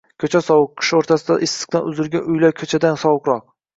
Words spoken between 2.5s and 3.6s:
ko'chadan sovuqroq